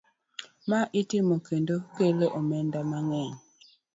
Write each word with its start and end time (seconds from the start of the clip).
Ma 0.69 0.79
itimo 1.01 1.35
kendo 1.47 1.75
kelo 1.95 2.27
omenda 2.39 2.79
mang'eny. 2.89 3.33